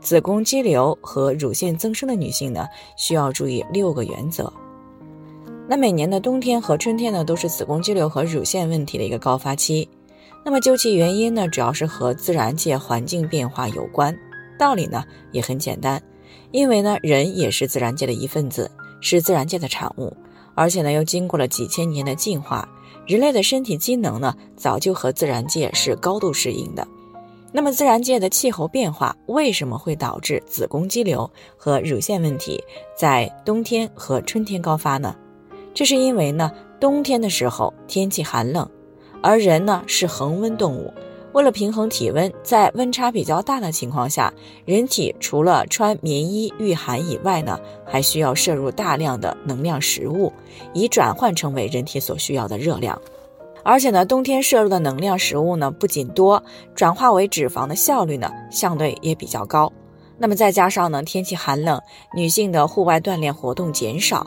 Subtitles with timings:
[0.00, 2.66] 子宫肌瘤和乳腺增生的女性呢，
[2.96, 4.52] 需要注意六个原则。
[5.68, 9.88] 那每年的冬天和春天呢，都是子宫肌瘤和乳腺问题的一个高发期。
[10.44, 14.16] 那么究其原因呢，主要是和自然界环境变化有关。
[14.56, 15.02] 道理呢
[15.32, 16.00] 也很简单，
[16.52, 20.16] 因为呢人也是自然界的一份子，是自然界的产物，
[20.54, 22.68] 而且呢又经过了几千年的进化，
[23.06, 26.86] 人类的身体机能呢早就和自然界是高度适应的。
[27.56, 32.62] 那么，自然界的气候变化为什么会导致子宫肌瘤和乳腺问题
[32.94, 35.16] 在冬天和春天高发呢？
[35.72, 38.68] 这是因为呢，冬天的时候天气寒冷，
[39.22, 40.92] 而人呢是恒温动物，
[41.32, 44.30] 为了平衡体温，在温差比较大的情况下，
[44.66, 50.30] 人体除了穿棉衣御寒以外呢，还需要摄入大量的能量食物，
[50.74, 53.00] 以转换成为人体所需要的热量。
[53.68, 56.40] 而且呢，冬天摄入的能量食物呢不仅多，
[56.72, 59.70] 转化为脂肪的效率呢相对也比较高。
[60.16, 61.80] 那么再加上呢天气寒冷，
[62.14, 64.24] 女性的户外锻炼活动减少，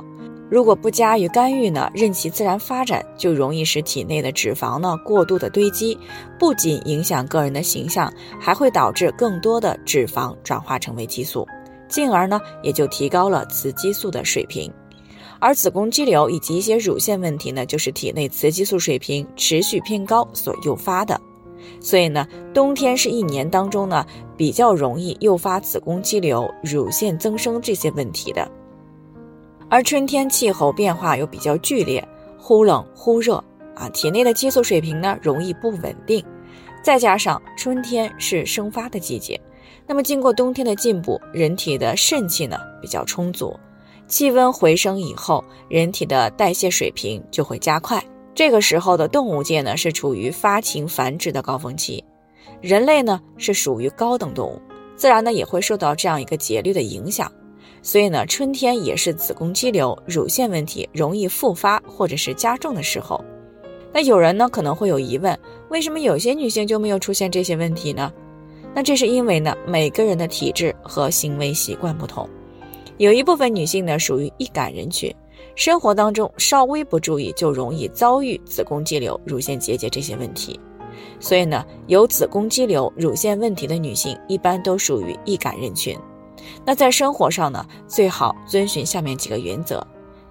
[0.52, 5.98] 如果不加以干预呢，任其自然发展，就容易使体内的脂肪呢过度的堆积，
[6.38, 11.48] 不仅影响个人的形象，还会导致更多的脂肪转化成为激素，
[11.88, 14.70] 进而呢也就提高了雌激素的水平。
[15.40, 21.20] 而子宫肌瘤以及一些乳腺问题呢，就是体内雌激素水平持续偏高所诱发的。
[21.80, 28.50] 所以呢，冬天是一年当中呢比较容易诱发子宫肌瘤、乳腺增生这些问题的。
[29.70, 32.06] 而春天气候变化又比较剧烈，
[32.38, 33.44] 忽冷忽热
[33.76, 36.24] 啊，体内的激素水平呢容易不稳定。
[36.82, 39.40] 再加上春天是生发的季节，
[39.86, 43.58] 那么经过冬天的进补，人体的肾气呢比较充足。
[44.10, 48.04] 气温回升以后，人体的代谢水平就会加快。
[48.34, 52.04] 这个时候的动物界呢是处于发情繁殖的高峰期，
[52.60, 54.60] 人类呢是属于高等动物，
[54.96, 57.32] 自然呢也会受到这样一个节律的影响。
[57.84, 63.24] 所以呢，春天也是子宫肌瘤、乳腺问题容易复发或者是加重的时候。
[63.94, 65.38] 那有人呢可能会有疑问，
[65.70, 68.12] 为什么有些女性就没有出现这些问题呢？
[68.74, 72.28] 那这是因为呢每个人的体质和行为习惯不同。
[73.00, 75.10] 有一部分女性呢属于易感人群，
[75.56, 80.60] 生活当中稍微不注意就容易遭遇子宫肌瘤、乳腺结节这些问题，
[81.18, 85.98] 所以呢，有子宫肌瘤、乳腺问题的女性一般都属于易感人群。
[86.66, 89.82] 那在生活上呢，最好遵循下面几个原则：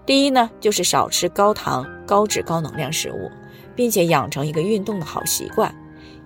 [0.05, 3.31] 第一呢，就是少吃高糖、高脂、高能量食物，
[3.75, 5.75] 并且养成一个运动的好习惯，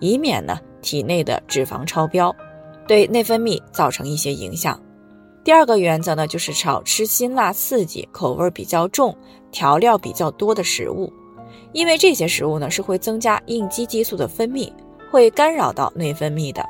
[0.00, 2.34] 以免呢体内的脂肪超标，
[2.88, 4.76] 对内分泌造成一些影响。
[5.44, 9.16] 第二个原则呢，就是少吃辛辣刺激、口味比较重、
[9.50, 11.12] 调料比较多的食物，
[11.72, 14.72] 因为这些食物呢是会增加应激激素的分泌，
[15.10, 16.64] 会干扰到内分泌的。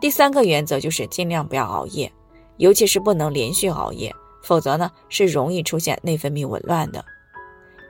[0.00, 2.10] 第三个原则就是尽量不要熬夜，
[2.56, 4.12] 尤其是不能连续熬夜，
[4.42, 7.04] 否则呢是容易出现内分泌紊乱的。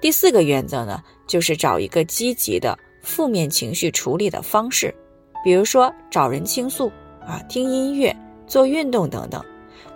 [0.03, 4.95] 第四个原则呢，就是找一个积极的负面情绪处理的方式，
[5.43, 6.93] 比如说找人倾诉
[7.27, 8.15] 啊、听音乐、
[8.47, 9.43] 做运动等等。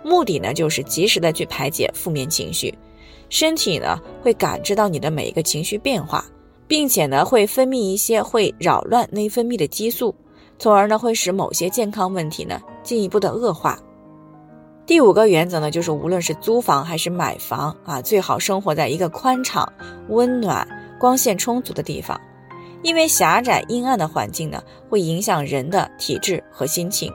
[0.03, 2.73] 目的呢，就是及时的去排解负面情绪，
[3.29, 6.23] 身体呢会感知到你的每一个情绪变化，
[6.67, 10.15] 并且呢会分泌一些会扰乱内分泌的激素，
[10.57, 13.77] 从而呢会使某些健康问题呢进一步的恶化。
[14.85, 19.67] 第五个原则呢，就是无论是租房还是买房啊，最好生活在一个宽敞、
[20.07, 20.65] 温暖、
[20.97, 22.17] 光线充足的地方，
[22.83, 27.11] 因为狭窄阴暗的环境呢会影响人的体质和心情，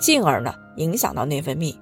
[0.00, 1.72] 进而呢影响到内分泌。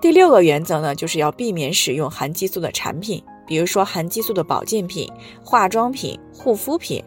[0.00, 5.10] 第六个原则呢，就是要避免使用含激素的产品，比如说含激素的保健品、
[5.42, 7.02] 化妆品、护肤品。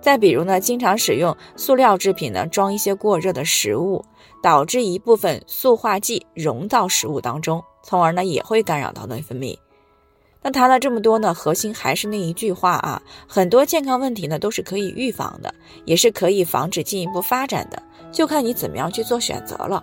[0.00, 4.04] 再比如呢，经常使用塑料制品呢，装一些过热的食物，
[4.42, 9.56] 导致一部分塑化剂溶到食物当中，从而呢也会干扰到内分泌。
[10.42, 15.52] 那谈了这么多呢，核心还是那一句话啊，很多健康问题呢都是可以预防的，
[15.86, 17.82] 也是可以防止进一步发展的，
[18.12, 19.82] 就看你怎么样去做选择了。